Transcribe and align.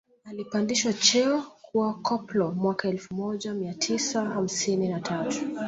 Alipandishwa 0.25 0.93
cheo 0.93 1.43
kuwa 1.61 1.93
koplo 1.93 2.51
mwaka 2.51 2.87
elfu 2.89 3.13
moja 3.15 3.53
mia 3.53 3.73
tisa 3.73 4.25
hamsini 4.25 4.87
na 4.89 4.99
tatu 4.99 5.39